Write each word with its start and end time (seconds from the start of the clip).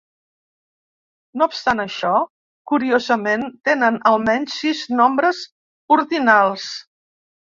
No 1.41 1.47
obstant 1.49 1.81
això, 1.83 2.13
curiosament, 2.71 3.43
tenen 3.69 3.99
almenys 4.13 4.55
sis 4.63 4.81
nombres 5.01 5.43
ordinals. 5.99 6.67